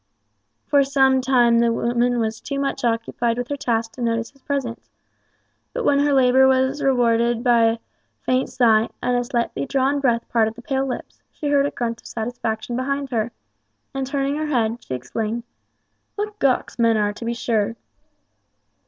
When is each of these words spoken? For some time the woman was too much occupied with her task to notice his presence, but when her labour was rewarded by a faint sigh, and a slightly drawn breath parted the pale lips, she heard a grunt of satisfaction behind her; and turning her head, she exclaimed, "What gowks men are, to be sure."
For 0.65 0.83
some 0.83 1.21
time 1.21 1.59
the 1.59 1.71
woman 1.71 2.17
was 2.19 2.41
too 2.41 2.57
much 2.57 2.83
occupied 2.83 3.37
with 3.37 3.49
her 3.49 3.55
task 3.55 3.91
to 3.91 4.01
notice 4.01 4.31
his 4.31 4.41
presence, 4.41 4.89
but 5.73 5.85
when 5.85 5.99
her 5.99 6.11
labour 6.11 6.47
was 6.47 6.81
rewarded 6.81 7.43
by 7.43 7.65
a 7.65 7.77
faint 8.23 8.49
sigh, 8.49 8.89
and 9.03 9.15
a 9.15 9.23
slightly 9.23 9.67
drawn 9.67 9.99
breath 9.99 10.27
parted 10.27 10.55
the 10.55 10.63
pale 10.63 10.87
lips, 10.87 11.21
she 11.31 11.49
heard 11.49 11.67
a 11.67 11.69
grunt 11.69 12.01
of 12.01 12.07
satisfaction 12.07 12.75
behind 12.75 13.11
her; 13.11 13.31
and 13.93 14.07
turning 14.07 14.37
her 14.37 14.47
head, 14.47 14.83
she 14.83 14.95
exclaimed, 14.95 15.43
"What 16.15 16.39
gowks 16.39 16.79
men 16.79 16.97
are, 16.97 17.13
to 17.13 17.23
be 17.23 17.35
sure." 17.35 17.75